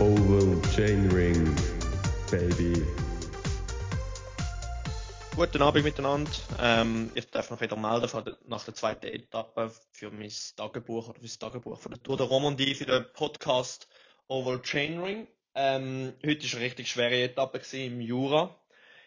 Oval 0.00 0.62
Chain 0.76 1.10
Ring, 1.10 1.56
baby. 2.30 2.86
Guten 5.34 5.60
Abend 5.60 5.84
miteinander. 5.84 6.30
Ähm, 6.60 7.10
ich 7.16 7.28
darf 7.30 7.50
mich 7.50 7.60
wieder 7.60 7.74
melden 7.74 8.08
der, 8.24 8.36
nach 8.46 8.64
der 8.64 8.76
zweiten 8.76 9.06
Etappe 9.06 9.72
für 9.90 10.12
mein 10.12 10.30
Tagebuch 10.56 11.08
oder 11.08 11.18
für 11.18 11.26
das 11.26 11.40
Tagebuch 11.40 11.80
von 11.80 11.90
der 11.90 12.00
Tour 12.00 12.16
de 12.16 12.26
Romandie 12.26 12.76
für 12.76 12.86
den 12.86 13.06
Podcast 13.12 13.88
Oval 14.28 14.62
Chainring. 14.62 15.26
Ähm, 15.56 16.12
heute 16.24 16.44
war 16.44 16.58
eine 16.58 16.64
richtig 16.66 16.88
schwere 16.88 17.20
Etappe 17.20 17.60
im 17.72 18.00
Jura. 18.00 18.54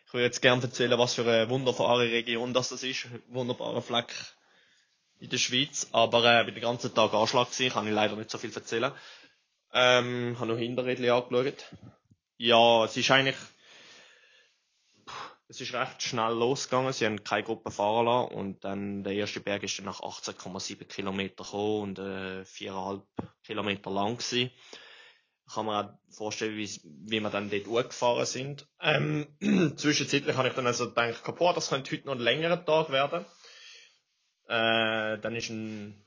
Ich 0.08 0.14
würde 0.14 0.26
jetzt 0.26 0.42
gerne 0.42 0.62
erzählen, 0.62 1.00
was 1.00 1.14
für 1.14 1.22
eine 1.22 1.50
wunderbare 1.50 2.12
Region 2.12 2.54
das 2.54 2.74
ist. 2.74 3.06
Ein 3.06 3.24
wunderbarer 3.30 3.82
Fleck 3.82 4.14
in 5.22 5.30
der 5.30 5.38
Schweiz. 5.38 5.88
Aber 5.94 6.26
äh, 6.26 6.44
bin 6.44 6.56
den 6.56 6.64
ganzen 6.64 6.94
Tag 6.94 7.14
Anschlag 7.14 7.50
gewesen, 7.50 7.72
kann 7.72 7.88
ich 7.88 7.94
leider 7.94 8.18
nicht 8.18 8.30
so 8.30 8.38
viel 8.38 8.54
erzählen. 8.54 8.92
Ähm, 9.74 10.36
habe 10.38 10.52
noch 10.52 10.58
Hinterrädchen 10.58 11.10
angeschaut. 11.10 11.66
Ja, 12.38 12.86
es 12.86 12.98
ist 12.98 13.12
eigentlich, 13.12 13.38
es 15.48 15.62
ist 15.62 15.74
recht 15.74 16.02
schnell 16.02 16.34
losgegangen. 16.34 16.92
Sie 16.92 17.06
haben 17.06 17.24
keine 17.24 17.44
Gruppe 17.44 17.72
fahren 17.72 18.06
lassen. 18.06 18.34
Und 18.34 18.64
dann, 18.64 19.04
der 19.04 19.14
erste 19.14 19.40
Berg 19.40 19.64
ist 19.64 19.78
dann 19.78 19.86
nach 19.86 20.02
18,7 20.02 20.86
Kilometer 20.86 21.44
gekommen 21.44 21.82
und, 21.82 22.00
äh, 22.00 22.44
4,5 22.44 23.04
Kilometer 23.44 23.92
lang 23.92 24.18
gewesen. 24.18 24.52
Kann 25.54 25.66
man 25.66 25.86
auch 25.86 26.16
vorstellen, 26.16 26.58
wie, 26.58 26.70
wie 26.84 27.20
wir 27.20 27.30
dann 27.30 27.50
dort 27.50 27.68
hochgefahren 27.68 28.26
sind. 28.26 28.68
Ähm, 28.82 29.28
zwischenzeitlich 29.78 30.36
habe 30.36 30.48
ich 30.48 30.54
dann 30.54 30.68
also 30.68 30.90
gedacht, 30.90 31.24
boah, 31.38 31.54
das 31.54 31.70
könnte 31.70 31.92
heute 31.92 32.08
noch 32.08 32.16
ein 32.16 32.20
längerer 32.22 32.66
Tag 32.66 32.90
werden. 32.90 33.26
Äh, 34.48 35.20
dann 35.20 35.36
ist 35.36 35.50
ein, 35.50 36.06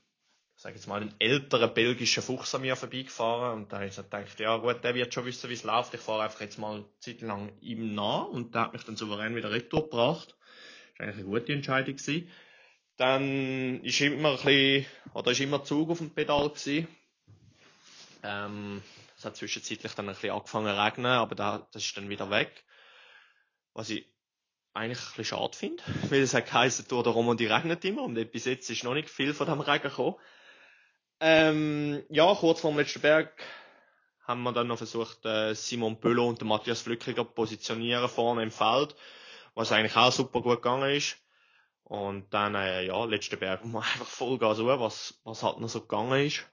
sag 0.55 0.73
jetzt 0.73 0.87
mal, 0.87 1.01
ein 1.01 1.13
älterer 1.19 1.67
belgischer 1.67 2.21
Fuchs 2.21 2.55
an 2.55 2.61
mir 2.61 2.75
vorbeigefahren 2.75 3.53
und 3.53 3.71
da 3.71 3.77
habe 3.77 3.87
ich 3.87 3.95
gedacht, 3.95 4.39
ja 4.39 4.57
gut, 4.57 4.83
der 4.83 4.95
wird 4.95 5.13
schon 5.13 5.25
wissen, 5.25 5.49
wie 5.49 5.53
es 5.53 5.63
läuft. 5.63 5.93
Ich 5.93 5.99
fahre 5.99 6.23
einfach 6.23 6.41
jetzt 6.41 6.57
mal 6.57 6.75
eine 6.75 6.85
Zeit 6.99 7.21
lang 7.21 7.51
ihm 7.61 7.93
nach 7.93 8.27
und 8.27 8.55
der 8.55 8.61
hat 8.61 8.73
mich 8.73 8.83
dann 8.83 8.95
souverän 8.95 9.35
wieder 9.35 9.51
retour 9.51 9.83
gebracht. 9.83 10.35
Das 10.97 10.99
war 10.99 11.07
eigentlich 11.07 11.25
eine 11.25 11.39
gute 11.39 11.53
Entscheidung 11.53 11.95
gewesen. 11.95 12.29
Dann 12.97 13.83
ist 13.83 13.99
immer 13.99 14.31
ein 14.31 14.35
bisschen, 14.37 14.85
oder 15.13 15.31
ist 15.31 15.41
immer 15.41 15.63
Zug 15.63 15.89
auf 15.89 15.97
dem 15.97 16.11
Pedal 16.11 16.49
gewesen. 16.49 16.87
Ähm, 18.23 18.81
es 19.17 19.25
hat 19.25 19.35
zwischenzeitlich 19.35 19.93
dann 19.93 20.07
ein 20.07 20.15
bisschen 20.15 20.31
angefangen 20.31 20.73
zu 20.73 20.81
regnen, 20.81 21.11
aber 21.11 21.35
da, 21.35 21.67
das 21.73 21.83
ist 21.83 21.97
dann 21.97 22.09
wieder 22.09 22.29
weg. 22.29 22.63
Was 23.73 23.89
ich 23.89 24.07
eigentlich 24.73 24.99
ein 24.99 25.05
bisschen 25.17 25.25
schade 25.25 25.57
finde, 25.57 25.83
weil 26.09 26.21
es 26.21 26.33
hat 26.33 26.45
geheißen, 26.45 26.87
Tour 26.87 27.03
de 27.03 27.11
Romandie 27.11 27.47
regnet 27.47 27.83
immer 27.83 28.03
und 28.03 28.15
bis 28.31 28.45
jetzt 28.45 28.69
ist 28.69 28.85
noch 28.85 28.93
nicht 28.93 29.09
viel 29.09 29.33
von 29.33 29.47
dem 29.47 29.59
Regen 29.59 29.83
gekommen. 29.83 30.15
Ähm, 31.19 32.03
ja, 32.09 32.33
kurz 32.35 32.61
vor 32.61 32.71
dem 32.71 32.77
letzten 32.77 33.01
Berg 33.01 33.31
haben 34.23 34.43
wir 34.43 34.51
dann 34.51 34.67
noch 34.67 34.77
versucht, 34.77 35.25
äh, 35.25 35.53
Simon 35.53 35.99
Pöllo 35.99 36.27
und 36.27 36.41
Matthias 36.43 36.81
Flückiger 36.81 37.23
positionieren 37.23 38.09
vorne 38.09 38.43
im 38.43 38.51
Feld, 38.51 38.95
was 39.53 39.71
eigentlich 39.71 39.95
auch 39.95 40.11
super 40.11 40.41
gut 40.41 40.61
gegangen 40.61 40.95
ist. 40.95 41.17
Und 41.83 42.33
dann, 42.33 42.55
äh, 42.55 42.83
ja, 42.83 43.05
letzten 43.05 43.39
Berg 43.39 43.63
mal 43.65 43.79
einfach 43.93 44.07
Vollgas 44.07 44.57
hoch, 44.59 44.79
was, 44.79 45.19
was 45.23 45.43
halt 45.43 45.59
noch 45.59 45.69
so 45.69 45.81
gegangen 45.81 46.25
ist. 46.25 46.45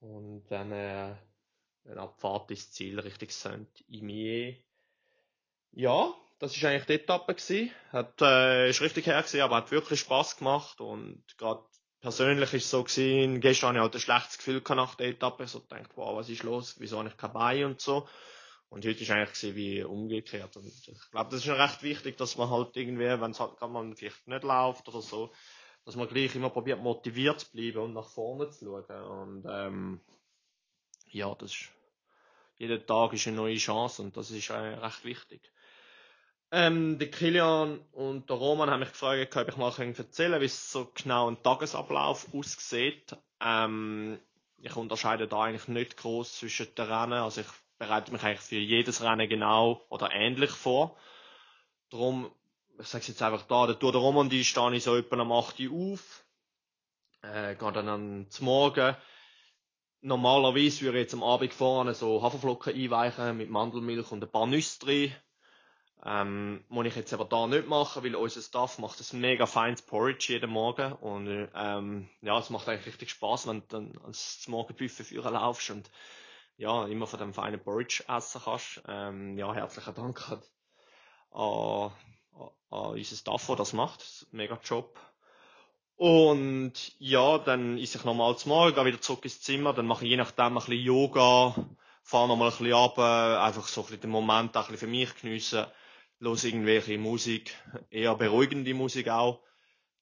Und 0.00 0.44
dann, 0.50 0.72
äh, 0.72 1.14
eine 1.84 2.00
Abfahrt 2.00 2.50
ins 2.50 2.70
Ziel 2.70 3.00
Richtung 3.00 3.30
Saint-Imier. 3.30 4.56
Ja, 5.72 6.14
das 6.38 6.56
ist 6.56 6.64
eigentlich 6.64 6.86
die 6.86 6.94
Etappe 6.94 7.34
gewesen. 7.34 7.70
Hat, 7.92 8.20
äh, 8.20 8.68
ist 8.68 8.80
richtig 8.80 9.06
her 9.06 9.22
gewesen, 9.22 9.40
aber 9.40 9.56
hat 9.56 9.70
wirklich 9.70 10.00
Spaß 10.00 10.36
gemacht 10.36 10.80
und 10.80 11.24
gerade 11.38 11.64
persönlich 12.00 12.52
ist 12.54 12.64
es 12.64 12.70
so 12.70 12.82
gewesen, 12.82 13.40
gestern 13.40 13.68
hatte 13.68 13.76
ich 13.76 13.82
halt 13.82 13.94
ein 13.94 14.00
schlechtes 14.00 14.38
Gefühl 14.38 14.62
nach 14.76 14.94
der 14.94 15.08
Etappe, 15.08 15.46
so 15.46 15.60
gedacht, 15.60 15.90
wow, 15.96 16.16
was 16.16 16.28
ist 16.28 16.42
los, 16.42 16.76
wieso 16.78 16.98
habe 16.98 17.08
ich 17.08 17.16
kein 17.16 17.32
Bein 17.32 17.64
und 17.64 17.80
so. 17.80 18.08
Und 18.70 18.86
heute 18.86 19.02
ist 19.02 19.10
eigentlich 19.10 19.32
gewesen, 19.32 19.56
wie 19.56 19.82
umgekehrt. 19.82 20.56
Und 20.56 20.66
ich 20.66 21.10
glaube, 21.10 21.30
das 21.30 21.44
ist 21.44 21.48
recht 21.48 21.82
wichtig, 21.82 22.16
dass 22.16 22.36
man 22.36 22.50
halt 22.50 22.76
irgendwie, 22.76 23.20
wenn 23.20 23.32
es 23.32 23.40
halt 23.40 23.56
gerade 23.56 23.72
mal 23.72 23.94
vielleicht 23.96 24.28
nicht 24.28 24.44
läuft 24.44 24.88
oder 24.88 25.02
so, 25.02 25.32
dass 25.84 25.96
man 25.96 26.08
gleich 26.08 26.34
immer 26.36 26.50
probiert, 26.50 26.80
motiviert 26.80 27.40
zu 27.40 27.50
bleiben 27.50 27.78
und 27.78 27.94
nach 27.94 28.08
vorne 28.08 28.48
zu 28.50 28.64
schauen. 28.64 29.04
Und 29.04 29.46
ähm, 29.50 30.00
ja, 31.06 31.34
das 31.34 31.50
ist, 31.50 31.70
jeder 32.58 32.84
Tag 32.84 33.12
ist 33.12 33.26
eine 33.26 33.36
neue 33.36 33.56
Chance 33.56 34.02
und 34.02 34.16
das 34.16 34.30
ist 34.30 34.50
äh, 34.50 34.54
recht 34.54 35.04
wichtig. 35.04 35.52
Ähm, 36.52 36.98
der 36.98 37.10
Kilian 37.10 37.78
und 37.92 38.28
der 38.28 38.36
Roman 38.36 38.70
haben 38.70 38.80
mich 38.80 38.90
gefragt, 38.90 39.36
ob 39.36 39.48
ich 39.48 39.56
mal 39.56 39.72
erzählen 39.78 40.40
wie 40.40 40.46
es 40.46 40.72
so 40.72 40.90
genau 40.94 41.30
ein 41.30 41.40
Tagesablauf 41.42 42.26
aussieht. 42.34 43.16
Ähm, 43.40 44.18
ich 44.58 44.74
unterscheide 44.74 45.28
da 45.28 45.42
eigentlich 45.44 45.68
nicht 45.68 45.96
groß 45.96 46.38
zwischen 46.38 46.74
den 46.74 46.86
Rennen. 46.86 47.12
Also 47.12 47.42
ich 47.42 47.46
bereite 47.78 48.12
mich 48.12 48.24
eigentlich 48.24 48.40
für 48.40 48.56
jedes 48.56 49.00
Rennen 49.00 49.28
genau 49.28 49.86
oder 49.90 50.10
ähnlich 50.12 50.50
vor. 50.50 50.96
Darum, 51.88 52.32
ich 52.80 52.88
sage 52.88 53.04
jetzt 53.06 53.22
einfach 53.22 53.46
da, 53.46 53.68
der 53.68 53.78
Tour 53.78 53.92
de 53.92 54.00
Romandie 54.00 54.44
stehe 54.44 54.74
ich 54.74 54.82
so 54.82 54.96
etwa 54.96 55.20
am 55.20 55.30
8 55.30 55.60
Uhr 55.60 55.92
auf. 55.94 56.24
Äh, 57.22 57.54
gehe 57.54 57.72
dann 57.72 57.88
am 57.88 58.26
Morgen. 58.40 58.96
Normalerweise 60.00 60.80
würde 60.80 60.98
ich 60.98 61.04
jetzt 61.04 61.14
am 61.14 61.22
Abend 61.22 61.54
vorne 61.54 61.94
so 61.94 62.22
Haferflocken 62.22 62.74
einweichen 62.74 63.36
mit 63.36 63.50
Mandelmilch 63.50 64.10
und 64.10 64.24
ein 64.24 64.30
paar 64.30 64.48
Nüsse 64.48 64.80
drin 64.80 65.14
ähm, 66.04 66.64
muss 66.68 66.86
ich 66.86 66.96
jetzt 66.96 67.12
aber 67.12 67.26
da 67.26 67.46
nicht 67.46 67.68
machen, 67.68 68.02
weil 68.02 68.14
unser 68.14 68.40
Staff 68.40 68.78
macht 68.78 69.00
ein 69.00 69.20
mega 69.20 69.44
feines 69.44 69.82
Porridge 69.82 70.32
jeden 70.32 70.50
Morgen 70.50 70.92
und 70.94 71.48
ähm, 71.54 72.08
ja, 72.22 72.38
es 72.38 72.48
macht 72.48 72.68
eigentlich 72.68 72.86
richtig 72.86 73.10
Spaß, 73.10 73.46
wenn 73.46 73.60
du 73.60 73.66
dann 73.68 73.98
ans 74.02 74.46
Morgenbuffet 74.48 75.04
führen 75.04 75.34
laufst 75.34 75.70
und 75.70 75.90
ja, 76.56 76.86
immer 76.86 77.06
von 77.06 77.18
dem 77.18 77.34
feinen 77.34 77.62
Porridge 77.62 78.04
essen 78.08 78.40
kannst. 78.44 78.82
Ähm, 78.88 79.36
ja, 79.36 79.52
herzlichen 79.52 79.94
Dank 79.94 80.30
an, 80.30 80.42
an, 81.32 81.92
an 82.70 82.90
unser 82.92 83.16
Staff, 83.16 83.46
der 83.46 83.56
das 83.56 83.72
macht. 83.72 84.26
Mega 84.30 84.58
Job. 84.64 84.98
Und 85.96 86.72
ja, 86.98 87.36
dann 87.36 87.76
ist 87.76 87.94
ich 87.94 88.04
nochmal 88.04 88.36
zum 88.38 88.50
Morgen, 88.50 88.74
gehe 88.74 88.86
wieder 88.86 89.00
zurück 89.02 89.24
ins 89.24 89.42
Zimmer, 89.42 89.74
dann 89.74 89.86
mache 89.86 90.04
ich 90.04 90.10
je 90.10 90.16
nachdem 90.16 90.46
ein 90.46 90.54
bisschen 90.54 90.78
Yoga, 90.78 91.54
fahre 92.02 92.28
nochmal 92.28 92.48
ein 92.48 92.56
bisschen 92.56 92.72
runter, 92.72 93.42
einfach 93.42 93.68
so 93.68 93.82
ein 93.82 93.84
bisschen 93.84 94.00
den 94.00 94.10
Moment 94.10 94.56
ein 94.56 94.62
bisschen 94.62 94.78
für 94.78 94.86
mich 94.86 95.14
geniessen 95.16 95.66
los 96.20 96.44
irgendwelche 96.44 96.98
Musik, 96.98 97.56
eher 97.90 98.14
beruhigende 98.14 98.74
Musik 98.74 99.08
auch. 99.08 99.40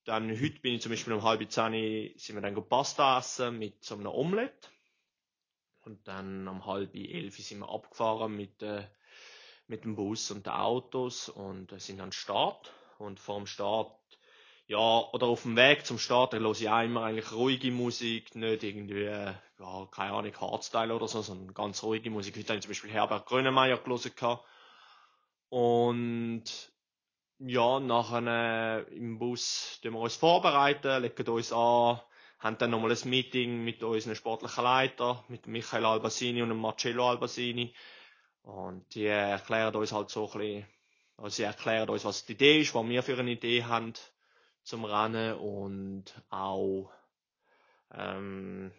Dann 0.04 0.30
heute 0.30 0.58
bin 0.60 0.74
ich 0.74 0.82
zum 0.82 0.90
Beispiel 0.90 1.12
um 1.12 1.22
halb 1.22 1.50
zehn 1.50 2.12
sind 2.18 2.34
wir 2.34 2.42
dann 2.42 2.68
Pasta 2.68 3.18
essen 3.18 3.58
mit 3.58 3.84
so 3.84 3.94
einem 3.94 4.06
Omelette. 4.06 4.68
Und 5.82 6.06
dann 6.08 6.48
um 6.48 6.66
halb 6.66 6.94
elf 6.94 7.36
sind 7.38 7.60
wir 7.60 7.70
abgefahren 7.70 8.36
mit, 8.36 8.62
äh, 8.62 8.84
mit 9.68 9.84
dem 9.84 9.94
Bus 9.94 10.30
und 10.30 10.46
den 10.46 10.52
Autos 10.52 11.28
und 11.28 11.72
äh, 11.72 11.78
sind 11.78 11.98
dann 11.98 12.12
Start. 12.12 12.72
Und 12.98 13.20
vor 13.20 13.36
dem 13.36 13.46
Start, 13.46 13.92
ja, 14.66 14.78
oder 15.12 15.28
auf 15.28 15.42
dem 15.42 15.56
Weg 15.56 15.86
zum 15.86 15.98
Start, 15.98 16.32
da 16.32 16.38
höre 16.38 16.50
ich 16.50 16.68
auch 16.68 16.82
immer 16.82 17.04
eigentlich 17.04 17.32
ruhige 17.32 17.70
Musik, 17.70 18.34
nicht 18.34 18.64
irgendwie, 18.64 19.04
äh, 19.04 19.34
ja, 19.60 19.88
keine 19.92 20.14
Ahnung, 20.14 20.40
Hardstyle 20.40 20.94
oder 20.94 21.06
so, 21.06 21.22
sondern 21.22 21.54
ganz 21.54 21.82
ruhige 21.84 22.10
Musik. 22.10 22.36
Heute 22.36 22.48
habe 22.48 22.56
ich 22.56 22.62
zum 22.62 22.70
Beispiel 22.70 22.90
Herbert 22.90 23.26
Grönemeyer 23.26 23.78
gelesen 23.78 24.12
und 25.50 26.44
ja, 27.38 27.80
nachher 27.80 28.86
äh, 28.88 28.96
im 28.96 29.18
Bus 29.18 29.78
tun 29.82 29.92
wir 29.92 30.00
uns 30.00 30.16
vorbereiten, 30.16 31.02
legen 31.02 31.28
uns 31.28 31.52
an, 31.52 32.00
haben 32.38 32.58
dann 32.58 32.70
nochmal 32.70 32.92
ein 32.92 33.10
Meeting 33.10 33.64
mit 33.64 33.82
unseren 33.82 34.16
sportlichen 34.16 34.64
Leiter, 34.64 35.24
mit 35.28 35.46
Michael 35.46 35.84
Albasini 35.84 36.42
und 36.42 36.56
Marcello 36.56 37.08
Albasini. 37.08 37.74
Und 38.42 38.94
die 38.94 39.06
erklären 39.06 39.74
uns 39.74 39.92
halt 39.92 40.10
so 40.10 40.30
ein 40.32 40.38
bisschen, 40.38 40.66
also 41.16 41.28
sie 41.28 41.42
erklären 41.42 41.88
uns, 41.88 42.04
was 42.04 42.24
die 42.24 42.32
Idee 42.32 42.60
ist, 42.60 42.74
was 42.74 42.88
wir 42.88 43.02
für 43.02 43.18
eine 43.18 43.32
Idee 43.32 43.64
haben 43.64 43.92
zum 44.62 44.84
Rennen 44.84 45.34
und 45.34 46.04
auch, 46.30 46.90
ähm, 47.92 48.72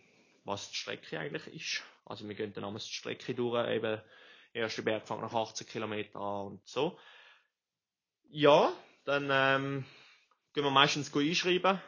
was 0.44 0.70
die 0.70 0.76
Strecke 0.76 1.20
eigentlich 1.20 1.48
ist. 1.48 1.84
Also 2.06 2.28
wir 2.28 2.36
gehen 2.36 2.54
dann 2.54 2.64
damals 2.64 2.86
die 2.86 2.94
Strecke 2.94 3.34
durch, 3.36 3.70
eben 3.70 4.02
erste 4.54 4.84
Bergfang 4.84 5.22
nach 5.22 5.34
18 5.34 5.68
Kilometer 5.68 6.20
an 6.20 6.48
und 6.48 6.68
so. 6.68 6.98
Ja, 8.30 8.72
dann 9.06 9.30
ähm, 9.32 9.86
gehen 10.54 10.64
wir 10.64 10.72
meistens 10.72 11.16
einschreiben. 11.16 11.82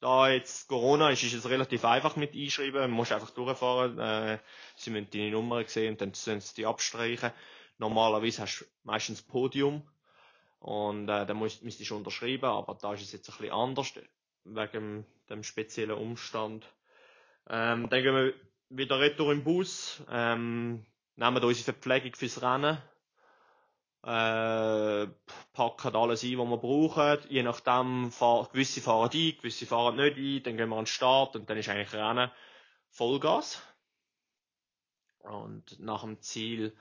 Da 0.00 0.28
jetzt 0.28 0.68
Corona 0.68 1.10
ist, 1.10 1.22
ist 1.22 1.34
es 1.34 1.48
relativ 1.48 1.84
einfach 1.84 2.16
mit 2.16 2.34
einschreiben. 2.34 2.80
Man 2.80 2.90
muss 2.90 3.12
einfach 3.12 3.30
durchfahren. 3.30 3.98
Äh, 3.98 4.38
sie 4.76 4.90
müssen 4.90 5.08
deine 5.10 5.30
Nummer 5.30 5.64
sehen 5.64 5.92
und 5.92 6.00
dann 6.00 6.14
sollen 6.14 6.40
sie 6.40 6.54
die 6.56 6.66
abstreichen. 6.66 7.30
Normalerweise 7.78 8.42
hast 8.42 8.60
du 8.60 8.64
meistens 8.82 9.22
Podium 9.22 9.88
und 10.58 11.08
äh, 11.08 11.26
dann 11.26 11.36
musst, 11.36 11.62
müsstest 11.62 11.90
du 11.90 11.96
unterschreiben, 11.96 12.44
aber 12.44 12.74
da 12.80 12.94
ist 12.94 13.02
es 13.02 13.12
jetzt 13.12 13.28
ein 13.28 13.36
bisschen 13.36 13.52
anders 13.52 13.92
wegen 14.44 15.06
dem 15.28 15.42
speziellen 15.42 15.96
Umstand. 15.96 16.66
Ähm, 17.48 17.88
dann 17.88 18.02
gehen 18.02 18.14
wir 18.14 18.34
wieder 18.70 19.00
retour 19.00 19.32
im 19.32 19.44
Bus. 19.44 20.02
Ähm, 20.10 20.84
nehmen 21.16 21.44
unsere 21.44 21.64
Verpflegung 21.64 22.14
fürs 22.14 22.42
Rennen, 22.42 22.78
äh, 24.02 25.06
packen 25.52 25.96
alles 25.96 26.22
ein, 26.24 26.38
was 26.38 26.48
wir 26.48 26.56
brauchen. 26.58 27.18
Je 27.28 27.42
nachdem, 27.42 28.12
fahr, 28.12 28.48
gewisse 28.52 28.80
fahren 28.80 29.10
ein, 29.12 29.36
gewisse 29.36 29.66
fahren 29.66 29.96
nicht 29.96 30.16
ein, 30.16 30.42
dann 30.42 30.56
gehen 30.56 30.68
wir 30.68 30.76
an 30.76 30.84
den 30.84 30.86
Start 30.86 31.36
und 31.36 31.48
dann 31.48 31.56
ist 31.56 31.68
eigentlich 31.68 31.94
Rennen 31.94 32.30
Vollgas. 32.90 33.62
Und 35.20 35.80
nach 35.80 36.02
dem 36.02 36.20
Ziel 36.20 36.76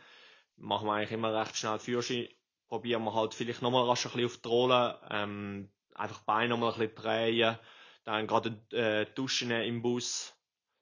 machen 0.58 0.88
wir 0.88 0.94
eigentlich 0.94 1.12
immer 1.12 1.34
recht 1.34 1.56
schnell 1.56 1.80
Führerschein. 1.80 2.28
Probieren 2.68 3.04
wir 3.04 3.14
halt 3.14 3.34
vielleicht 3.34 3.62
nochmal 3.62 3.86
rasch 3.86 4.06
ein 4.06 4.12
bisschen 4.12 4.26
auf 4.26 4.38
die 4.38 4.48
Rolle, 4.48 5.00
ähm, 5.10 5.72
einfach 5.96 6.20
Beine 6.22 6.50
nochmal 6.50 6.74
ein 6.74 6.80
bisschen 6.80 6.96
drehen, 6.96 7.58
dann 8.04 8.28
gerade 8.28 8.50
äh, 8.72 9.06
duschen 9.14 9.52
im 9.52 9.82
Bus, 9.82 10.34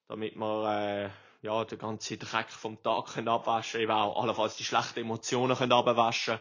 damit 0.07 0.36
wir 0.36 1.06
äh, 1.06 1.09
ja, 1.41 1.65
den 1.65 1.79
ganzen 1.79 2.19
Dreck 2.19 2.49
vom 2.49 2.81
Tag 2.81 3.13
können 3.13 3.27
abwaschen 3.27 3.81
eben 3.81 3.91
auch 3.91 4.21
allenfalls 4.21 4.57
die 4.57 4.63
schlechten 4.63 4.99
Emotionen 4.99 5.57
können 5.57 5.71
abwaschen 5.71 6.39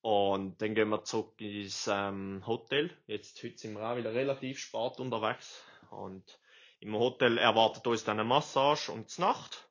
und 0.00 0.62
dann 0.62 0.76
gehen 0.76 0.88
wir 0.90 1.02
zurück 1.02 1.40
ins 1.40 1.88
ähm, 1.92 2.44
Hotel. 2.46 2.96
Jetzt 3.08 3.42
heute 3.42 3.58
sind 3.58 3.74
wir 3.74 3.82
auch 3.82 3.96
wieder 3.96 4.14
relativ 4.14 4.60
spät 4.60 5.00
unterwegs 5.00 5.64
und 5.90 6.38
im 6.78 6.94
Hotel 6.94 7.38
erwartet 7.38 7.86
uns 7.88 8.04
dann 8.04 8.20
eine 8.20 8.28
Massage 8.28 8.92
und 8.92 9.16
die 9.16 9.20
Nacht. 9.20 9.68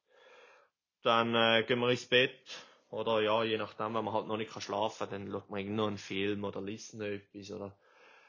Dann 1.04 1.34
äh, 1.34 1.64
gehen 1.64 1.80
wir 1.80 1.90
ins 1.90 2.08
Bett 2.08 2.42
oder 2.90 3.22
ja, 3.22 3.44
je 3.44 3.58
nachdem, 3.58 3.94
wenn 3.94 4.04
man 4.04 4.14
halt 4.14 4.28
noch 4.28 4.36
nicht 4.36 4.52
schlafen 4.62 5.10
kann, 5.10 5.26
dann 5.26 5.32
schaut 5.32 5.50
man 5.50 5.60
irgendwie 5.60 5.76
noch 5.78 5.88
einen 5.88 5.98
Film 5.98 6.44
oder 6.44 6.62
liest 6.62 6.96
noch 6.96 7.06
etwas 7.06 7.52
oder 7.52 7.78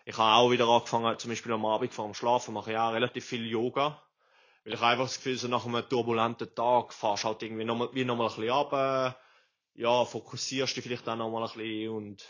ich 0.04 0.16
habe 0.16 0.36
auch 0.36 0.52
wieder 0.52 0.68
angefangen, 0.68 1.18
zum 1.18 1.30
Beispiel 1.30 1.52
am 1.52 1.66
Abend 1.66 1.92
vor 1.92 2.04
dem 2.04 2.14
Schlafen 2.14 2.54
mache 2.54 2.70
ich 2.70 2.78
auch 2.78 2.92
relativ 2.92 3.26
viel 3.26 3.44
Yoga. 3.44 4.00
Weil 4.66 4.74
ich 4.74 4.82
einfach 4.82 5.04
das 5.04 5.18
Gefühl, 5.18 5.36
so 5.36 5.46
nach 5.46 5.64
einem 5.64 5.88
turbulenten 5.88 6.52
Tag 6.52 6.92
fahrst 6.92 7.24
halt 7.24 7.40
irgendwie 7.40 7.64
nochmal, 7.64 7.88
wie 7.92 8.04
nochmal 8.04 8.26
ein 8.26 8.34
bisschen 8.34 8.50
runter, 8.50 9.16
ja, 9.74 10.04
fokussierst 10.04 10.76
dich 10.76 10.82
vielleicht 10.82 11.08
auch 11.08 11.14
nochmal 11.14 11.44
ein 11.44 11.56
bisschen 11.56 11.90
und 11.90 12.26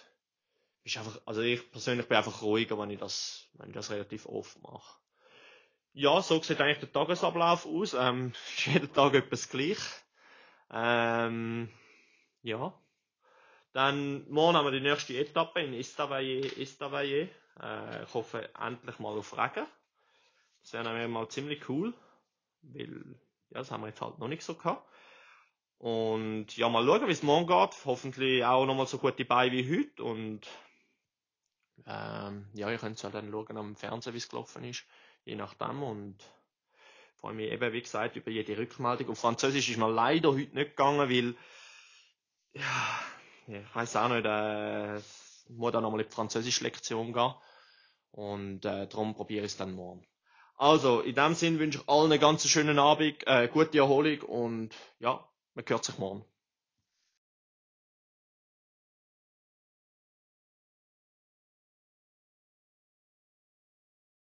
bist 0.82 0.98
einfach, 0.98 1.18
also 1.24 1.40
ich 1.40 1.70
persönlich 1.70 2.06
bin 2.06 2.18
einfach 2.18 2.42
ruhiger, 2.42 2.78
wenn 2.78 2.90
ich 2.90 2.98
das, 2.98 3.48
wenn 3.54 3.70
ich 3.70 3.74
das 3.74 3.90
relativ 3.90 4.26
oft 4.26 4.60
mache. 4.62 4.98
Ja, 5.94 6.20
so 6.20 6.42
sieht 6.42 6.60
eigentlich 6.60 6.80
der 6.80 6.92
Tagesablauf 6.92 7.64
aus. 7.64 7.94
Ähm, 7.94 8.34
ist 8.54 8.66
jeden 8.66 8.92
Tag 8.92 9.14
etwas 9.14 9.48
gleich. 9.48 9.78
Ähm, 10.70 11.70
ja. 12.42 12.78
Dann 13.72 14.28
morgen 14.28 14.58
haben 14.58 14.66
wir 14.66 14.72
die 14.72 14.86
nächste 14.86 15.16
Etappe 15.16 15.62
in 15.62 15.72
Istavaje. 15.72 16.40
Istavaje. 16.40 17.30
Äh, 17.62 18.02
ich 18.02 18.12
hoffe 18.12 18.50
endlich 18.60 18.98
mal 18.98 19.16
auf 19.16 19.32
Regen. 19.38 19.66
Das 20.60 20.74
wäre 20.74 20.84
nämlich 20.84 21.08
mal 21.08 21.28
ziemlich 21.30 21.66
cool. 21.70 21.94
Weil, 22.74 23.16
ja, 23.50 23.58
das 23.58 23.70
haben 23.70 23.82
wir 23.82 23.88
jetzt 23.88 24.00
halt 24.00 24.18
noch 24.18 24.28
nicht 24.28 24.42
so 24.42 24.54
gehabt. 24.54 24.88
Und 25.78 26.56
ja, 26.56 26.68
mal 26.68 26.84
schauen, 26.84 27.06
wie 27.06 27.12
es 27.12 27.22
morgen 27.22 27.46
geht. 27.46 27.84
Hoffentlich 27.84 28.44
auch 28.44 28.66
nochmal 28.66 28.86
so 28.86 28.98
gute 28.98 29.24
Beine 29.24 29.52
wie 29.52 29.78
heute. 29.78 30.02
Und 30.02 30.46
ähm, 31.86 32.48
ja, 32.54 32.70
ihr 32.70 32.78
könnt 32.78 32.96
es 32.96 33.04
halt 33.04 33.14
dann 33.14 33.30
schauen 33.30 33.56
am 33.56 33.76
Fernsehen, 33.76 34.14
wie 34.14 34.18
es 34.18 34.28
gelaufen 34.28 34.64
ist. 34.64 34.84
Je 35.24 35.36
nachdem. 35.36 35.82
Und 35.82 36.18
freue 37.16 37.34
mich 37.34 37.50
eben, 37.50 37.72
wie 37.72 37.82
gesagt, 37.82 38.16
über 38.16 38.30
jede 38.30 38.56
Rückmeldung. 38.56 39.10
Auf 39.10 39.18
Französisch 39.18 39.68
ist 39.68 39.78
mir 39.78 39.90
leider 39.90 40.30
heute 40.30 40.54
nicht 40.54 40.76
gegangen, 40.76 41.10
weil 41.10 41.34
ja, 42.52 43.00
ich 43.46 43.74
weiß 43.74 43.96
auch 43.96 44.08
nicht, 44.08 44.24
äh, 44.24 45.00
muss 45.48 45.72
dann 45.72 45.82
nochmal 45.82 46.00
in 46.00 46.08
die 46.08 46.14
Französische 46.14 46.64
Lektion 46.64 47.12
gehen. 47.12 47.34
Und 48.12 48.64
äh, 48.64 48.86
darum 48.86 49.14
probiere 49.14 49.44
ich 49.44 49.52
es 49.52 49.58
dann 49.58 49.72
morgen. 49.72 50.06
Also, 50.56 51.00
in 51.00 51.14
dem 51.14 51.34
Sinn 51.34 51.58
wünsche 51.58 51.78
ich 51.78 51.88
allen 51.88 52.10
einen 52.10 52.20
ganz 52.20 52.46
schönen 52.48 52.78
Abend, 52.78 53.26
äh, 53.26 53.48
gute 53.48 53.78
Erholung 53.78 54.20
und 54.22 54.70
ja, 54.98 55.28
man 55.54 55.64
hört 55.68 55.84
sich 55.84 55.98
morgen. 55.98 56.24